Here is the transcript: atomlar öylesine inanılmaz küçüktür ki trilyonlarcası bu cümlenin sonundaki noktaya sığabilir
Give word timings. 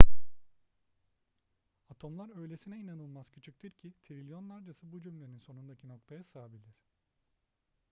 atomlar 1.89 2.39
öylesine 2.41 2.77
inanılmaz 2.77 3.29
küçüktür 3.31 3.71
ki 3.71 3.93
trilyonlarcası 4.03 4.91
bu 4.91 5.01
cümlenin 5.01 5.39
sonundaki 5.39 5.87
noktaya 5.87 6.23
sığabilir 6.23 6.75